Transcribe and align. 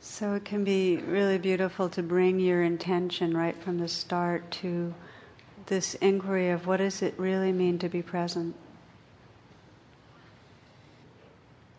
So 0.00 0.34
it 0.34 0.46
can 0.46 0.64
be 0.64 0.96
really 0.96 1.36
beautiful 1.36 1.90
to 1.90 2.02
bring 2.02 2.40
your 2.40 2.62
intention 2.62 3.36
right 3.36 3.56
from 3.62 3.78
the 3.78 3.88
start 3.88 4.50
to 4.52 4.94
this 5.66 5.94
inquiry 5.96 6.48
of 6.48 6.66
what 6.66 6.78
does 6.78 7.02
it 7.02 7.14
really 7.18 7.52
mean 7.52 7.78
to 7.78 7.88
be 7.88 8.00
present? 8.00 8.56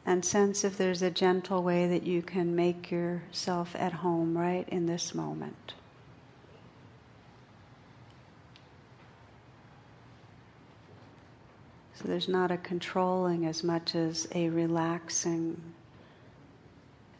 And 0.05 0.23
sense 0.23 0.63
if 0.63 0.77
there's 0.77 1.01
a 1.01 1.09
gentle 1.09 1.63
way 1.63 1.87
that 1.87 2.03
you 2.03 2.21
can 2.21 2.55
make 2.55 2.91
yourself 2.91 3.75
at 3.75 3.93
home 3.93 4.37
right 4.37 4.69
in 4.69 4.85
this 4.85 5.15
moment. 5.15 5.73
So 11.95 12.07
there's 12.07 12.27
not 12.27 12.51
a 12.51 12.57
controlling 12.57 13.45
as 13.45 13.63
much 13.63 13.95
as 13.95 14.27
a 14.33 14.49
relaxing, 14.49 15.61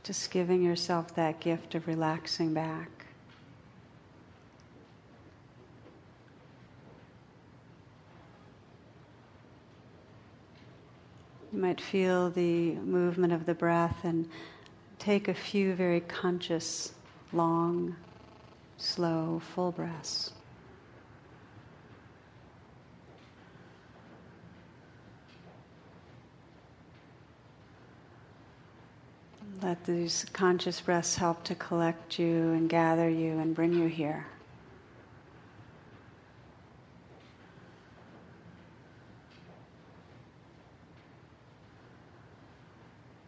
just 0.04 0.32
giving 0.32 0.64
yourself 0.64 1.14
that 1.16 1.40
gift 1.40 1.76
of 1.76 1.88
relaxing 1.88 2.54
back. 2.54 2.90
You 11.54 11.60
might 11.60 11.82
feel 11.82 12.30
the 12.30 12.76
movement 12.76 13.34
of 13.34 13.46
the 13.46 13.54
breath 13.54 13.98
and 14.04 14.30
take 15.00 15.28
a 15.28 15.34
few 15.34 15.74
very 15.76 16.00
conscious, 16.00 16.94
long, 17.34 17.96
slow, 18.78 19.42
full 19.54 19.72
breaths. 19.72 20.32
Let 29.72 29.86
these 29.86 30.26
conscious 30.34 30.82
breaths 30.82 31.16
help 31.16 31.46
to 31.46 31.56
collect 31.56 32.20
you 32.20 32.52
and 32.52 32.70
gather 32.70 33.10
you 33.10 33.40
and 33.40 33.56
bring 33.56 33.72
you 33.72 33.88
here. 33.88 34.28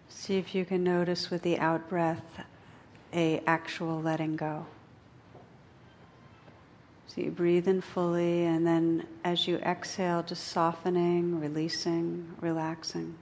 See 0.10 0.36
if 0.36 0.54
you 0.54 0.66
can 0.66 0.84
notice 0.84 1.30
with 1.30 1.44
the 1.44 1.58
out 1.60 1.88
breath 1.88 2.42
a 3.14 3.42
actual 3.48 4.02
letting 4.02 4.36
go. 4.36 4.66
So 7.08 7.22
you 7.22 7.32
breathe 7.32 7.70
in 7.70 7.80
fully, 7.80 8.44
and 8.44 8.68
then 8.68 9.08
as 9.24 9.48
you 9.48 9.60
exhale, 9.60 10.24
just 10.24 10.50
softening, 10.50 11.40
releasing, 11.40 12.36
relaxing. 12.42 13.16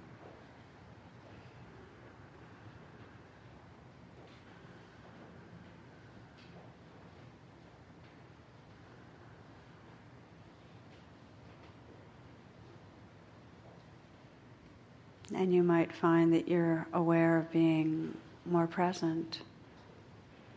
And 15.33 15.53
you 15.53 15.63
might 15.63 15.93
find 15.93 16.33
that 16.33 16.47
you're 16.47 16.85
aware 16.93 17.37
of 17.37 17.51
being 17.51 18.17
more 18.45 18.67
present, 18.67 19.39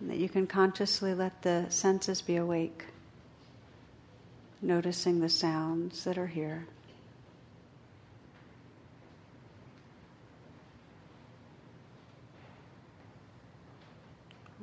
that 0.00 0.16
you 0.16 0.28
can 0.28 0.46
consciously 0.46 1.14
let 1.14 1.42
the 1.42 1.66
senses 1.68 2.20
be 2.20 2.36
awake, 2.36 2.84
noticing 4.60 5.20
the 5.20 5.28
sounds 5.28 6.04
that 6.04 6.18
are 6.18 6.26
here. 6.26 6.66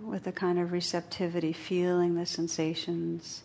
With 0.03 0.27
a 0.27 0.31
kind 0.31 0.59
of 0.59 0.71
receptivity, 0.71 1.53
feeling 1.53 2.15
the 2.15 2.25
sensations 2.25 3.43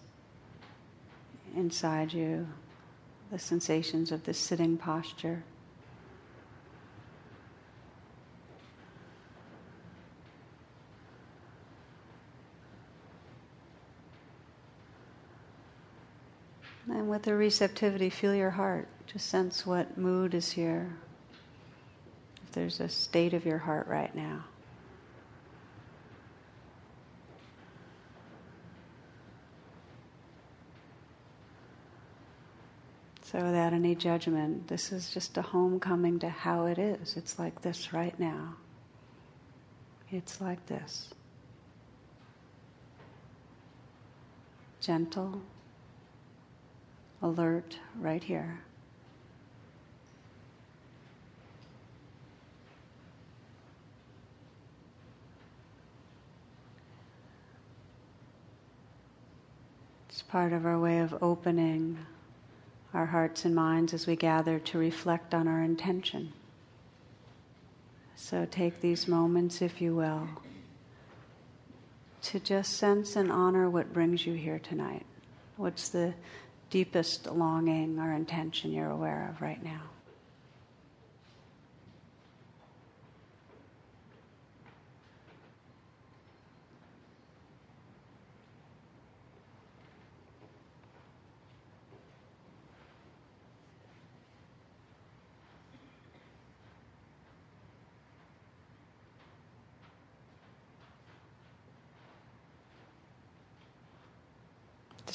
inside 1.55 2.13
you, 2.13 2.49
the 3.31 3.39
sensations 3.39 4.11
of 4.11 4.25
the 4.25 4.35
sitting 4.35 4.77
posture. 4.77 5.45
And 16.89 17.06
with 17.17 17.23
the 17.23 17.35
receptivity, 17.35 18.11
feel 18.11 18.35
your 18.35 18.51
heart. 18.51 18.89
Just 19.07 19.31
sense 19.31 19.65
what 19.65 19.97
mood 19.97 20.35
is 20.35 20.53
here. 20.53 20.99
If 22.45 22.53
there's 22.53 22.79
a 22.79 22.91
state 22.91 23.33
of 23.33 23.47
your 23.47 23.57
heart 23.57 23.87
right 23.87 24.15
now. 24.15 24.45
So, 33.23 33.39
without 33.39 33.73
any 33.73 33.95
judgment, 33.95 34.69
this 34.69 34.93
is 34.93 35.09
just 35.11 35.39
a 35.39 35.43
homecoming 35.43 36.19
to 36.19 36.29
how 36.29 36.67
it 36.67 36.79
is. 36.79 37.17
It's 37.17 37.39
like 37.39 37.63
this 37.63 37.95
right 37.95 38.21
now. 38.21 38.57
It's 40.11 40.39
like 40.39 40.67
this. 40.67 41.09
Gentle, 44.81 45.41
alert 47.23 47.79
right 47.99 48.23
here. 48.23 48.61
It's 60.09 60.23
part 60.23 60.53
of 60.53 60.65
our 60.65 60.79
way 60.79 60.99
of 60.99 61.15
opening 61.23 61.99
our 62.95 63.07
hearts 63.07 63.45
and 63.45 63.55
minds 63.55 63.93
as 63.93 64.07
we 64.07 64.17
gather 64.17 64.59
to 64.59 64.79
reflect 64.79 65.35
on 65.35 65.47
our 65.47 65.63
intention. 65.63 66.33
So 68.15 68.47
take 68.51 68.81
these 68.81 69.07
moments, 69.07 69.61
if 69.61 69.83
you 69.83 69.95
will, 69.95 70.27
to 72.23 72.41
just 72.41 72.79
sense 72.79 73.15
and 73.15 73.31
honor 73.31 73.69
what 73.69 73.93
brings 73.93 74.25
you 74.25 74.33
here 74.33 74.59
tonight. 74.59 75.05
What's 75.59 75.91
the 75.91 76.15
deepest 76.71 77.27
longing 77.27 77.99
or 77.99 78.13
intention 78.13 78.73
you're 78.73 78.91
aware 78.91 79.29
of 79.31 79.41
right 79.43 79.63
now? 79.63 79.83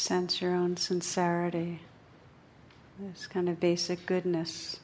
Sense 0.01 0.41
your 0.41 0.55
own 0.55 0.75
sincerity, 0.75 1.79
this 2.99 3.27
kind 3.27 3.47
of 3.47 3.59
basic 3.59 4.03
goodness 4.07 4.79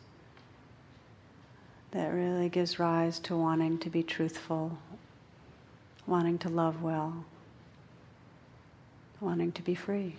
that 1.91 2.13
really 2.13 2.49
gives 2.49 2.77
rise 2.77 3.17
to 3.17 3.35
wanting 3.35 3.79
to 3.79 3.89
be 3.89 4.03
truthful, 4.03 4.77
wanting 6.05 6.37
to 6.37 6.49
love 6.49 6.83
well, 6.83 7.25
wanting 9.19 9.51
to 9.51 9.63
be 9.63 9.73
free. 9.73 10.15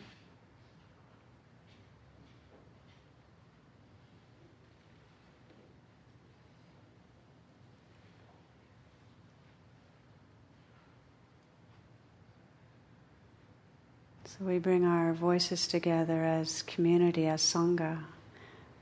So 14.28 14.44
we 14.44 14.58
bring 14.58 14.84
our 14.84 15.14
voices 15.14 15.66
together 15.66 16.22
as 16.22 16.60
community, 16.60 17.26
as 17.26 17.40
Sangha, 17.40 18.04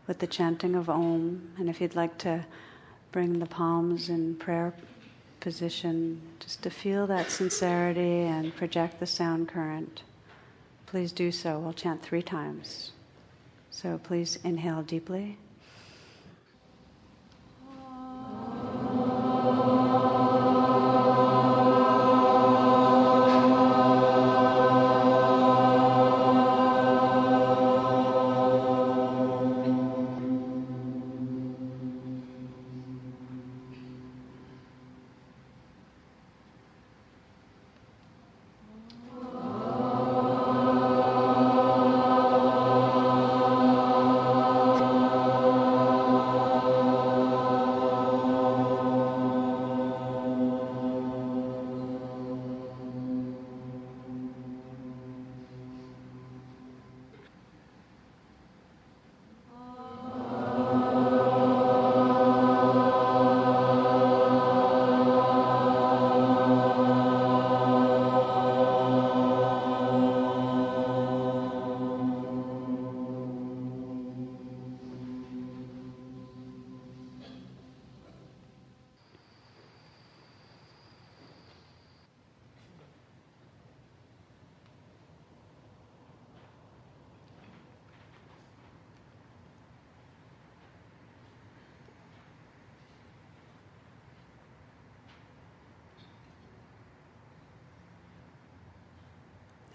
with 0.08 0.19
the 0.19 0.26
chanting 0.26 0.75
of 0.75 0.90
Om. 0.90 1.52
And 1.56 1.70
if 1.70 1.81
you'd 1.81 1.94
like 1.94 2.19
to 2.19 2.44
bring 3.12 3.38
the 3.38 3.46
palms 3.46 4.08
in 4.08 4.34
prayer 4.34 4.75
position, 5.38 6.20
just 6.40 6.62
to 6.64 6.70
feel 6.70 7.06
that 7.06 7.31
sincerity 7.31 8.22
and 8.22 8.56
project 8.56 8.98
the 8.98 9.06
sound 9.06 9.46
current, 9.46 10.02
please 10.84 11.12
do 11.12 11.31
so. 11.31 11.60
We'll 11.60 11.72
chant 11.72 12.02
three 12.02 12.22
times. 12.22 12.90
So 13.70 13.99
please 13.99 14.40
inhale 14.42 14.82
deeply. 14.82 15.38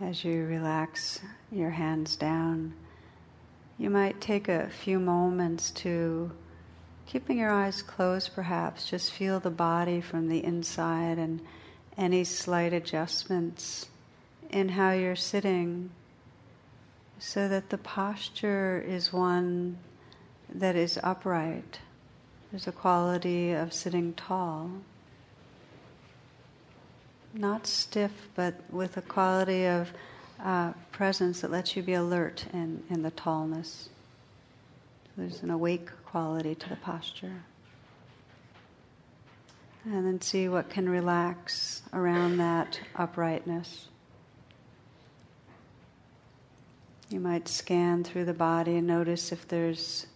As 0.02 0.26
you 0.26 0.46
relax 0.46 1.20
your 1.52 1.70
hands 1.70 2.16
down, 2.16 2.74
you 3.78 3.90
might 3.90 4.20
take 4.20 4.48
a 4.48 4.70
few 4.70 5.00
moments 5.00 5.70
to, 5.72 6.32
keeping 7.06 7.38
your 7.38 7.52
eyes 7.52 7.82
closed 7.82 8.34
perhaps, 8.34 8.90
just 8.90 9.12
feel 9.12 9.40
the 9.40 9.52
body 9.52 10.02
from 10.02 10.28
the 10.28 10.44
inside 10.44 11.18
and 11.18 11.40
any 11.98 12.24
slight 12.24 12.74
adjustments 12.74 13.88
in 14.50 14.70
how 14.70 14.92
you're 14.92 15.16
sitting 15.16 15.92
so 17.20 17.48
that 17.48 17.70
the 17.70 17.78
posture 17.78 18.84
is 18.88 19.14
one 19.14 19.78
that 20.54 20.76
is 20.76 21.00
upright. 21.04 21.80
There's 22.50 22.68
a 22.68 22.72
quality 22.72 23.52
of 23.52 23.72
sitting 23.72 24.14
tall 24.14 24.72
not 27.34 27.68
stiff, 27.68 28.12
but 28.36 28.56
with 28.70 28.98
a 28.98 29.02
quality 29.02 29.66
of 29.66 29.92
uh, 30.44 30.74
presence 30.92 31.42
that 31.42 31.52
lets 31.52 31.76
you 31.76 31.84
be 31.84 31.94
alert 31.94 32.46
in, 32.54 32.84
in 32.90 33.04
the 33.04 33.12
tallness. 33.12 33.90
There's 35.18 35.44
an 35.44 35.50
awake 35.50 35.90
quality 36.06 36.56
to 36.56 36.70
the 36.70 36.76
posture. 36.78 37.44
And 39.86 40.06
then 40.06 40.22
see 40.22 40.48
what 40.48 40.70
can 40.70 40.88
relax 40.88 41.82
around 41.94 42.38
that 42.38 42.80
uprightness. 42.96 43.88
You 47.10 47.20
might 47.20 47.48
scan 47.48 48.04
through 48.04 48.26
the 48.26 48.34
body 48.34 48.78
and 48.78 48.88
notice 48.88 49.32
if 49.32 49.48
there's 49.48 50.08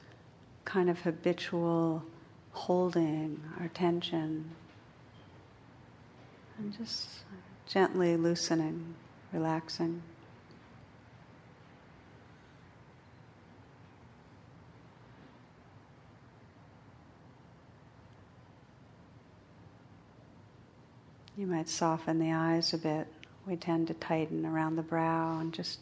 kind 0.63 0.89
of 0.89 1.01
habitual 1.01 2.03
holding 2.51 3.43
or 3.59 3.67
tension 3.69 4.49
and 6.57 6.77
just 6.77 7.09
gently 7.67 8.15
loosening, 8.17 8.95
relaxing. 9.31 10.01
You 21.37 21.47
might 21.47 21.67
soften 21.67 22.19
the 22.19 22.31
eyes 22.31 22.73
a 22.73 22.77
bit. 22.77 23.07
We 23.45 23.57
tend 23.57 23.87
to 23.89 23.93
tighten 23.93 24.45
around 24.45 24.77
the 24.77 24.81
brow 24.81 25.39
and 25.39 25.53
just 25.53 25.79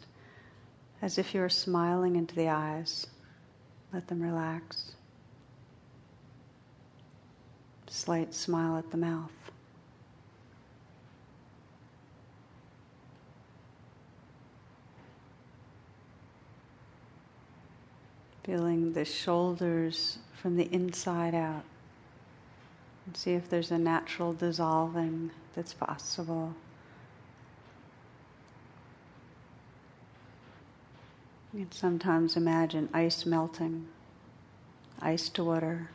as 1.00 1.16
if 1.16 1.34
you 1.34 1.40
were 1.40 1.48
smiling 1.48 2.16
into 2.16 2.34
the 2.34 2.48
eyes, 2.48 3.06
let 3.92 4.08
them 4.08 4.20
relax. 4.20 4.92
Slight 7.86 8.34
smile 8.34 8.76
at 8.76 8.90
the 8.90 8.96
mouth. 8.96 9.43
Feeling 18.44 18.92
the 18.92 19.04
shoulders 19.04 20.18
from 20.40 20.56
the 20.56 20.72
inside 20.72 21.34
out. 21.34 21.64
And 23.06 23.16
see 23.16 23.32
if 23.32 23.48
there's 23.48 23.70
a 23.70 23.78
natural 23.78 24.32
dissolving 24.34 25.30
that's 25.54 25.72
possible. 25.72 26.54
You 31.54 31.60
can 31.60 31.72
sometimes 31.72 32.36
imagine 32.36 32.88
ice 32.92 33.24
melting, 33.24 33.86
ice 35.00 35.28
to 35.30 35.44
water, 35.44 35.88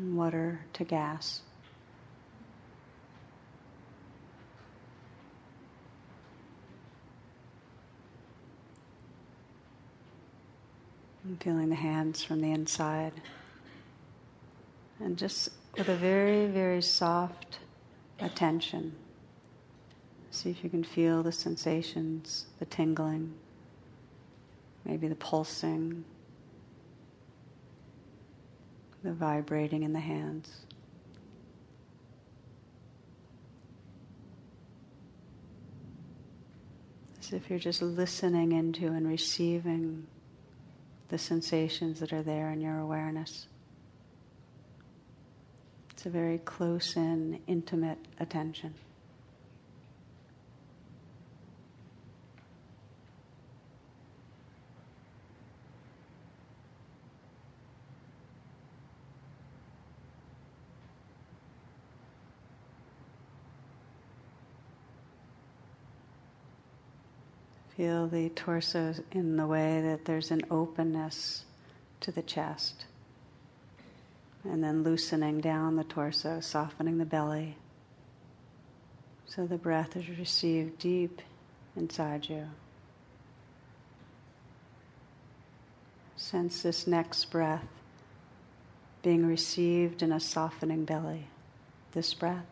water 0.00 0.60
to 0.74 0.84
gas. 0.84 1.40
And 11.26 11.42
feeling 11.42 11.70
the 11.70 11.74
hands 11.74 12.22
from 12.22 12.40
the 12.40 12.52
inside. 12.52 13.12
And 15.00 15.18
just 15.18 15.48
with 15.76 15.88
a 15.88 15.96
very, 15.96 16.46
very 16.46 16.80
soft 16.80 17.58
attention, 18.20 18.94
see 20.30 20.50
if 20.50 20.62
you 20.62 20.70
can 20.70 20.84
feel 20.84 21.24
the 21.24 21.32
sensations, 21.32 22.46
the 22.60 22.64
tingling, 22.64 23.34
maybe 24.84 25.08
the 25.08 25.16
pulsing, 25.16 26.04
the 29.02 29.12
vibrating 29.12 29.82
in 29.82 29.92
the 29.92 30.00
hands. 30.00 30.60
As 37.18 37.32
if 37.32 37.50
you're 37.50 37.58
just 37.58 37.82
listening 37.82 38.52
into 38.52 38.86
and 38.86 39.08
receiving 39.08 40.06
the 41.08 41.18
sensations 41.18 42.00
that 42.00 42.12
are 42.12 42.22
there 42.22 42.50
in 42.50 42.60
your 42.60 42.78
awareness. 42.78 43.46
It's 45.90 46.06
a 46.06 46.10
very 46.10 46.38
close 46.38 46.96
in, 46.96 47.40
intimate 47.46 47.98
attention. 48.20 48.74
Feel 67.76 68.06
the 68.06 68.30
torso 68.30 68.94
in 69.12 69.36
the 69.36 69.46
way 69.46 69.82
that 69.82 70.06
there's 70.06 70.30
an 70.30 70.42
openness 70.50 71.44
to 72.00 72.10
the 72.10 72.22
chest. 72.22 72.86
And 74.44 74.64
then 74.64 74.82
loosening 74.82 75.40
down 75.40 75.76
the 75.76 75.84
torso, 75.84 76.40
softening 76.40 76.96
the 76.96 77.04
belly. 77.04 77.56
So 79.26 79.46
the 79.46 79.58
breath 79.58 79.94
is 79.94 80.08
received 80.08 80.78
deep 80.78 81.20
inside 81.76 82.30
you. 82.30 82.46
Sense 86.16 86.62
this 86.62 86.86
next 86.86 87.26
breath 87.26 87.66
being 89.02 89.26
received 89.26 90.02
in 90.02 90.12
a 90.12 90.18
softening 90.18 90.84
belly. 90.84 91.26
This 91.92 92.14
breath. 92.14 92.46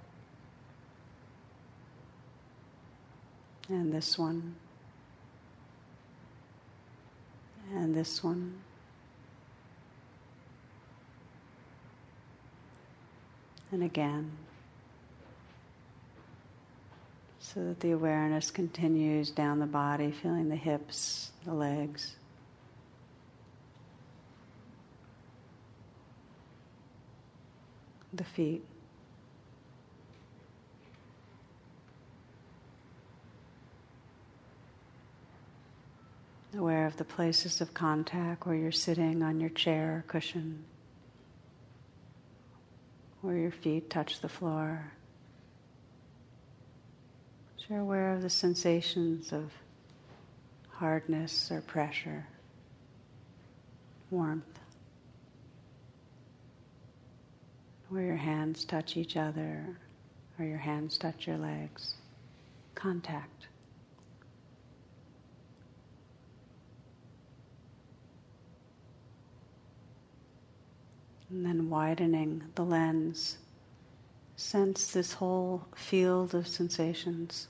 And 3.68 3.92
this 3.92 4.18
one. 4.18 4.56
And 7.72 7.94
this 7.94 8.22
one. 8.22 8.54
And 13.70 13.82
again. 13.82 14.30
So 17.38 17.64
that 17.64 17.80
the 17.80 17.92
awareness 17.92 18.50
continues 18.50 19.30
down 19.30 19.58
the 19.58 19.66
body, 19.66 20.10
feeling 20.10 20.48
the 20.48 20.56
hips, 20.56 21.30
the 21.44 21.54
legs. 21.54 22.16
The 28.12 28.24
feet. 28.24 28.64
Aware 36.58 36.86
of 36.86 36.96
the 36.96 37.04
places 37.04 37.60
of 37.60 37.74
contact 37.74 38.46
where 38.46 38.54
you're 38.54 38.72
sitting 38.72 39.22
on 39.22 39.40
your 39.40 39.50
chair 39.50 39.98
or 39.98 40.04
cushion, 40.06 40.64
where 43.20 43.36
your 43.36 43.50
feet 43.50 43.90
touch 43.90 44.20
the 44.20 44.28
floor. 44.28 44.92
So 47.56 47.64
you're 47.70 47.80
aware 47.80 48.12
of 48.12 48.22
the 48.22 48.30
sensations 48.30 49.32
of 49.32 49.52
hardness 50.70 51.50
or 51.50 51.60
pressure, 51.60 52.26
warmth, 54.10 54.58
where 57.88 58.04
your 58.04 58.16
hands 58.16 58.64
touch 58.64 58.96
each 58.96 59.16
other 59.16 59.76
or 60.38 60.44
your 60.44 60.58
hands 60.58 60.98
touch 60.98 61.26
your 61.26 61.38
legs. 61.38 61.94
Contact. 62.74 63.46
And 71.30 71.44
then 71.44 71.70
widening 71.70 72.42
the 72.54 72.64
lens. 72.64 73.38
Sense 74.36 74.92
this 74.92 75.12
whole 75.12 75.64
field 75.74 76.34
of 76.34 76.46
sensations 76.46 77.48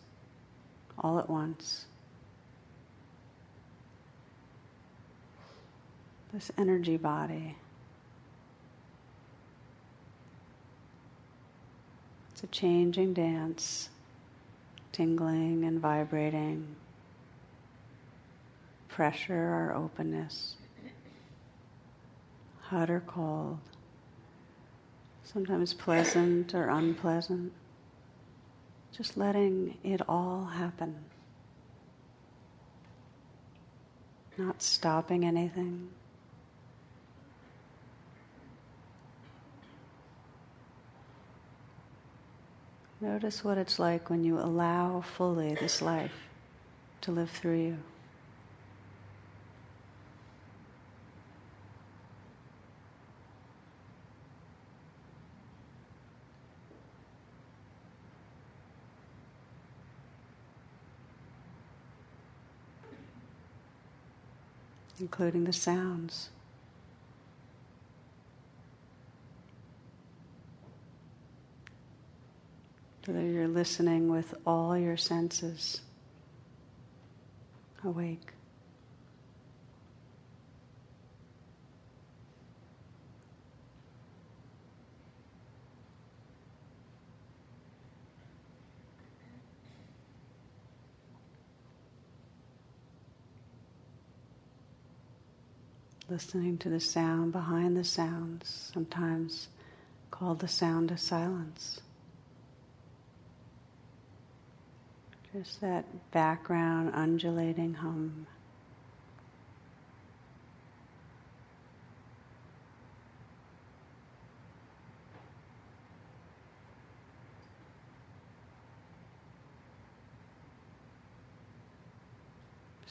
all 0.99 1.19
at 1.19 1.29
once. 1.29 1.87
This 6.33 6.51
energy 6.59 6.97
body. 6.97 7.57
It's 12.33 12.43
a 12.43 12.47
changing 12.49 13.15
dance 13.15 13.91
tingling 14.95 15.65
and 15.65 15.81
vibrating, 15.81 16.77
pressure 18.89 19.35
or 19.35 19.75
openness, 19.75 20.55
hot 22.69 22.91
or 22.91 23.01
cold, 23.01 23.59
sometimes 25.23 25.75
pleasant 25.75 26.55
or 26.55 26.69
unpleasant. 26.69 27.53
Just 28.97 29.17
letting 29.17 29.77
it 29.83 30.01
all 30.09 30.45
happen. 30.45 30.97
Not 34.39 34.63
stopping 34.63 35.25
anything. 35.25 35.91
Notice 43.01 43.45
what 43.45 43.59
it's 43.59 43.79
like 43.79 44.09
when 44.09 44.25
you 44.25 44.39
allow 44.39 45.03
fully 45.03 45.55
this 45.55 45.83
life 45.83 46.29
to 47.03 47.13
live 47.13 47.31
through 47.31 47.59
you. 47.59 47.79
Including 65.05 65.45
the 65.45 65.53
sounds. 65.53 66.31
Whether 73.05 73.21
you're 73.21 73.47
listening 73.47 74.11
with 74.11 74.33
all 74.47 74.79
your 74.79 74.97
senses 74.97 75.83
awake. 77.85 78.33
Listening 96.15 96.57
to 96.57 96.69
the 96.69 96.79
sound 96.79 97.33
behind 97.33 97.77
the 97.77 97.83
sounds, 97.83 98.71
sometimes 98.73 99.49
called 100.13 100.39
the 100.39 100.47
sound 100.47 100.93
of 100.93 101.01
silence. 101.01 101.81
Just 105.33 105.61
that 105.61 105.85
background 106.13 106.93
undulating 106.95 107.75
hum. 107.75 108.29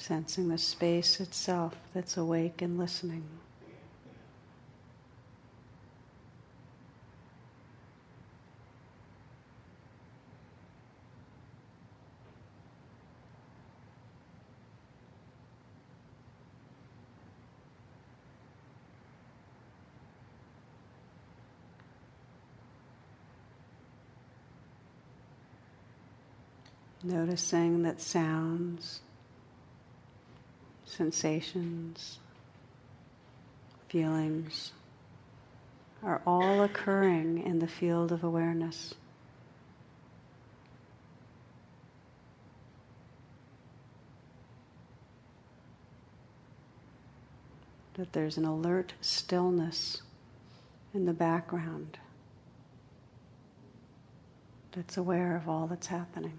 Sensing 0.03 0.49
the 0.49 0.57
space 0.57 1.21
itself 1.21 1.77
that's 1.93 2.17
awake 2.17 2.61
and 2.61 2.77
listening. 2.77 3.23
Noticing 27.01 27.83
that 27.83 28.01
sounds, 28.01 28.99
sensations, 30.95 32.19
feelings 33.89 34.71
are 36.03 36.21
all 36.25 36.63
occurring 36.63 37.43
in 37.45 37.59
the 37.59 37.67
field 37.67 38.11
of 38.11 38.23
awareness. 38.23 38.93
That 47.95 48.11
there's 48.13 48.37
an 48.37 48.45
alert 48.45 48.93
stillness 49.01 50.01
in 50.93 51.05
the 51.05 51.13
background 51.13 51.99
that's 54.71 54.97
aware 54.97 55.35
of 55.35 55.47
all 55.47 55.67
that's 55.67 55.87
happening. 55.87 56.33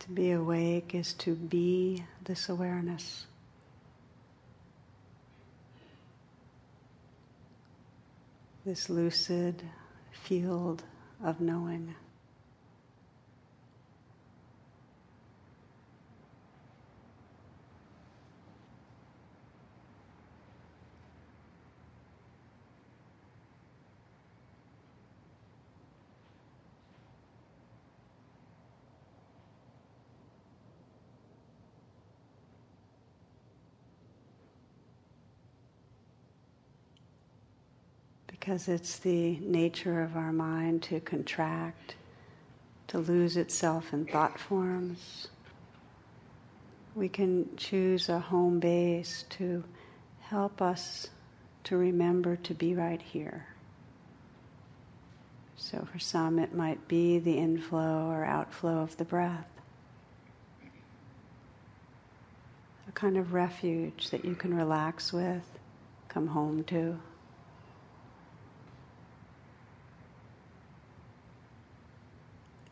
To 0.00 0.08
be 0.08 0.32
awake 0.32 0.94
is 0.94 1.12
to 1.14 1.34
be 1.34 2.04
this 2.24 2.48
awareness. 2.48 3.26
This 8.64 8.90
lucid 8.90 9.62
field 10.10 10.82
of 11.22 11.40
knowing. 11.40 11.94
Because 38.50 38.66
it's 38.66 38.98
the 38.98 39.38
nature 39.42 40.02
of 40.02 40.16
our 40.16 40.32
mind 40.32 40.82
to 40.82 40.98
contract, 40.98 41.94
to 42.88 42.98
lose 42.98 43.36
itself 43.36 43.92
in 43.92 44.04
thought 44.04 44.40
forms. 44.40 45.28
We 46.96 47.08
can 47.08 47.48
choose 47.56 48.08
a 48.08 48.18
home 48.18 48.58
base 48.58 49.24
to 49.38 49.62
help 50.22 50.60
us 50.60 51.10
to 51.62 51.76
remember 51.76 52.34
to 52.34 52.52
be 52.52 52.74
right 52.74 53.00
here. 53.00 53.46
So, 55.54 55.86
for 55.92 56.00
some, 56.00 56.40
it 56.40 56.52
might 56.52 56.88
be 56.88 57.20
the 57.20 57.38
inflow 57.38 58.08
or 58.10 58.24
outflow 58.24 58.80
of 58.80 58.96
the 58.96 59.04
breath. 59.04 59.46
A 62.88 62.92
kind 62.94 63.16
of 63.16 63.32
refuge 63.32 64.10
that 64.10 64.24
you 64.24 64.34
can 64.34 64.52
relax 64.52 65.12
with, 65.12 65.44
come 66.08 66.26
home 66.26 66.64
to. 66.64 66.98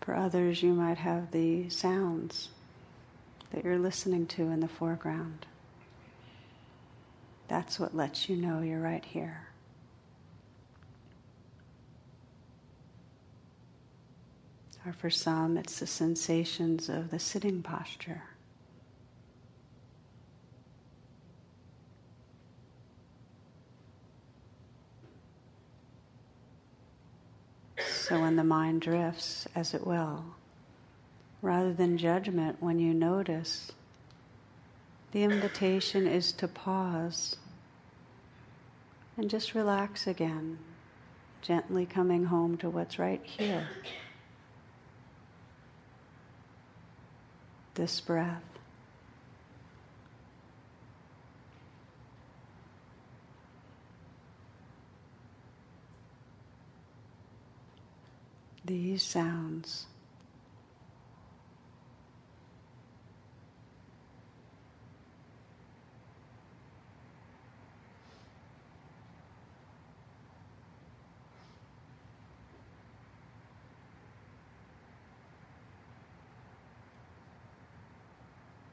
For 0.09 0.17
others, 0.17 0.62
you 0.62 0.73
might 0.73 0.97
have 0.97 1.33
the 1.33 1.69
sounds 1.69 2.49
that 3.50 3.62
you're 3.62 3.79
listening 3.79 4.27
to 4.29 4.45
in 4.45 4.61
the 4.61 4.67
foreground. 4.67 5.45
That's 7.47 7.79
what 7.79 7.95
lets 7.95 8.27
you 8.27 8.38
know 8.38 8.62
you're 8.62 8.81
right 8.81 9.05
here. 9.05 9.49
Or 14.87 14.95
for 14.95 15.11
some, 15.11 15.59
it's 15.59 15.79
the 15.79 15.87
sensations 15.87 16.88
of 16.88 17.11
the 17.11 17.19
sitting 17.19 17.62
posture. 17.62 18.23
So 28.09 28.19
when 28.19 28.37
the 28.37 28.45
mind 28.45 28.81
drifts, 28.81 29.47
as 29.55 29.75
it 29.75 29.87
will, 29.87 30.25
rather 31.43 31.75
than 31.75 31.99
judgment, 31.99 32.57
when 32.59 32.79
you 32.79 32.95
notice, 32.95 33.71
the 35.12 35.25
invitation 35.25 36.07
is 36.07 36.33
to 36.33 36.49
pause 36.49 37.37
and 39.19 39.29
just 39.29 39.55
relax 39.55 40.07
again, 40.07 40.59
gently 41.43 41.85
coming 41.85 42.25
home 42.25 42.57
to 42.57 42.71
what's 42.71 42.99
right 42.99 43.21
here. 43.23 43.69
This 47.75 48.00
breath. 48.00 48.58
These 58.69 59.03
sounds. 59.03 59.87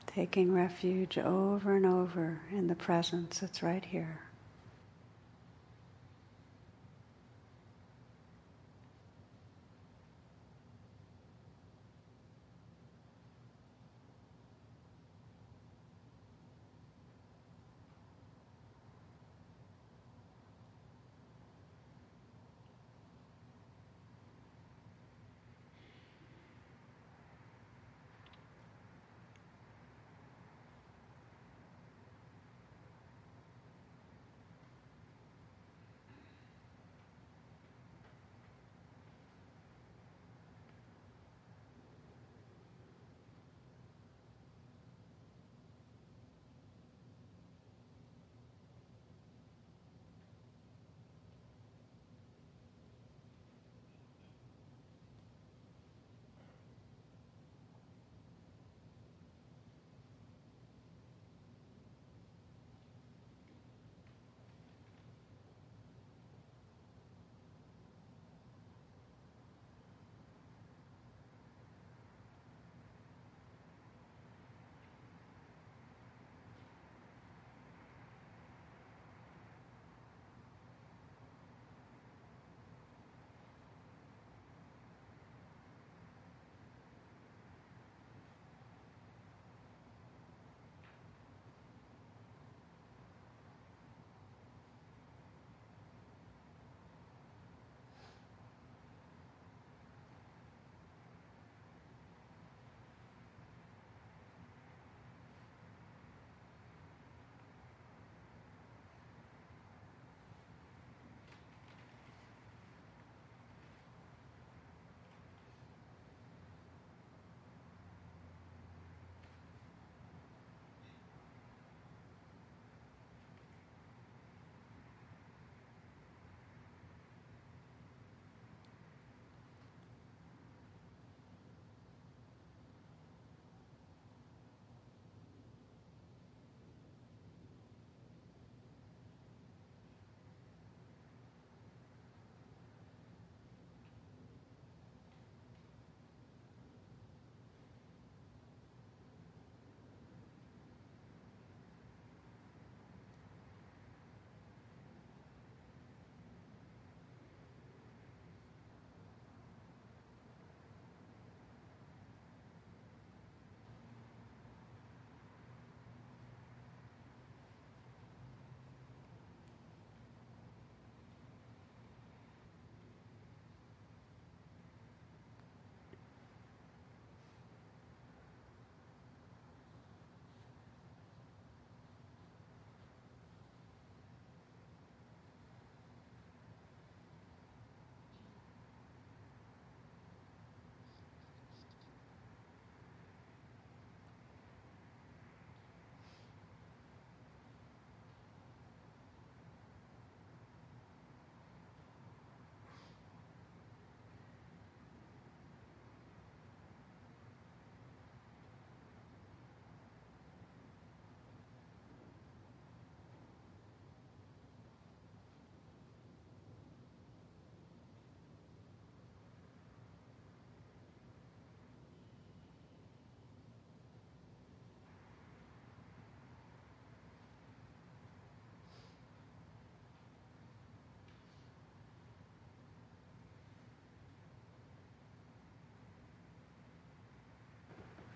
taking 0.08 0.54
refuge 0.54 1.17
over 1.17 1.76
and 1.76 1.86
over 1.86 2.41
in 2.50 2.67
the 2.67 2.76
presence 2.76 3.39
that's 3.39 3.62
right 3.62 3.84
here. 3.84 4.25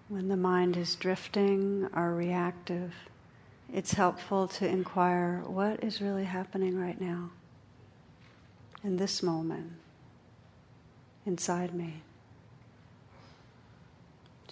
When 0.10 0.28
the 0.28 0.38
mind 0.38 0.76
is 0.76 0.96
drifting 0.96 1.88
or 1.96 2.16
reactive, 2.16 2.96
it's 3.72 3.94
helpful 3.94 4.48
to 4.48 4.68
inquire 4.68 5.44
what 5.46 5.84
is 5.84 6.02
really 6.02 6.24
happening 6.24 6.80
right 6.80 7.00
now, 7.00 7.30
in 8.84 8.98
this 8.98 9.22
moment, 9.22 9.74
inside 11.28 11.76
me. 11.76 12.02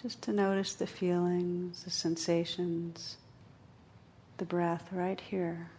Just 0.00 0.22
to 0.22 0.32
notice 0.32 0.74
the 0.74 0.86
feelings, 0.86 1.82
the 1.82 1.90
sensations, 1.90 3.16
the 4.36 4.44
breath 4.44 4.86
right 4.92 5.20
here. 5.20 5.70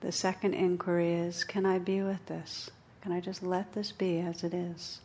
The 0.00 0.12
second 0.12 0.52
inquiry 0.52 1.14
is 1.14 1.44
can 1.44 1.64
I 1.64 1.78
be 1.78 2.02
with 2.02 2.26
this? 2.26 2.70
Can 3.00 3.10
I 3.10 3.20
just 3.20 3.42
let 3.42 3.72
this 3.72 3.90
be 3.90 4.20
as 4.20 4.44
it 4.44 4.52
is? 4.52 5.00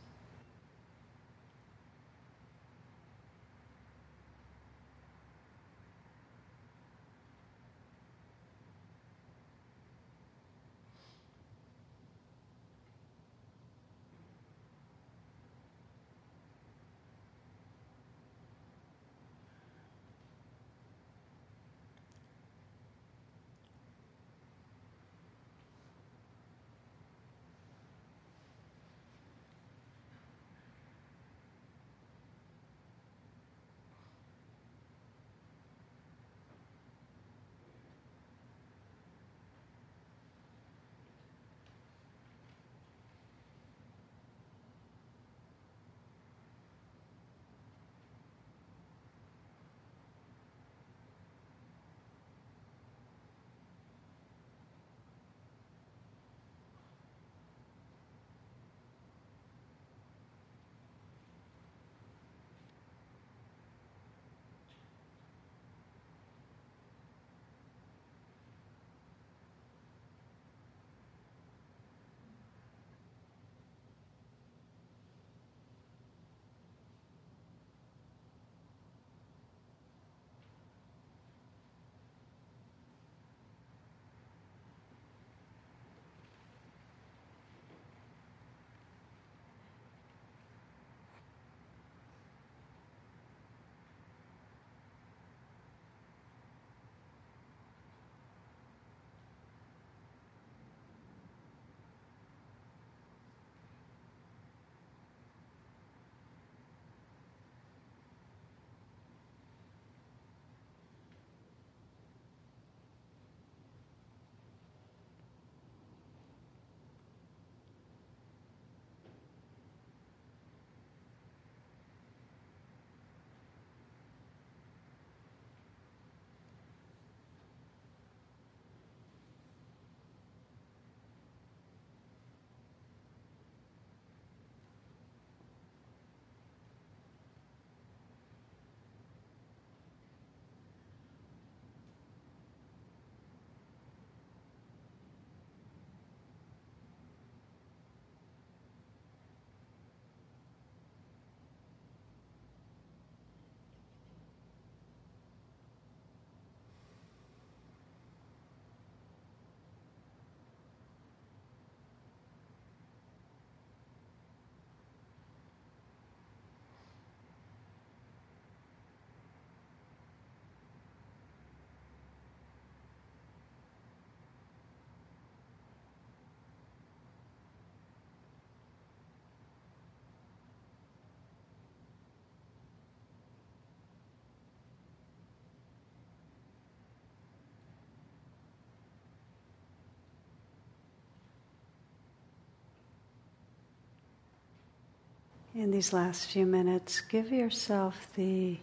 In 195.56 195.72
these 195.72 195.94
last 195.94 196.28
few 196.28 196.46
minutes, 196.46 197.02
give 197.02 197.32
yourself 197.32 198.08
the 198.16 198.58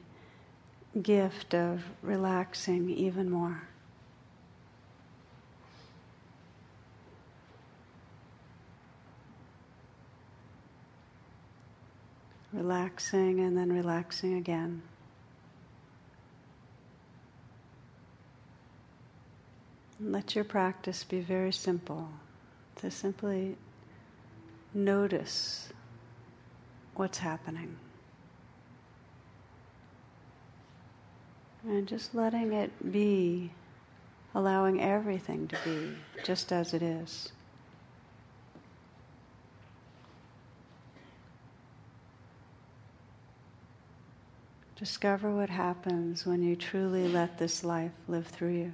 gift 1.03 1.55
of 1.55 1.83
relaxing 2.03 2.90
even 2.90 3.31
more. 3.31 3.62
Relaxing 12.53 13.40
and 13.40 13.57
then 13.57 13.72
relaxing 13.72 14.35
again. 14.35 14.83
let 20.01 20.35
your 20.35 20.44
practice 20.44 21.05
be 21.05 21.20
very 21.20 21.53
simple 21.53 22.09
to 22.77 22.90
simply 22.90 23.57
notice 24.75 25.70
what's 26.98 27.18
happening. 27.18 27.76
And 31.64 31.87
just 31.87 32.14
letting 32.14 32.52
it 32.52 32.92
be, 32.92 33.50
allowing 34.35 34.80
everything 34.80 35.48
to 35.48 35.56
be 35.64 35.90
just 36.24 36.52
as 36.52 36.74
it 36.74 36.82
is. 36.82 37.32
Discover 44.76 45.35
what 45.35 45.48
happens 45.48 46.26
when 46.26 46.42
you 46.42 46.54
truly 46.54 47.09
let 47.09 47.38
this 47.38 47.64
life 47.64 47.92
live 48.09 48.26
through 48.26 48.52
you. 48.52 48.72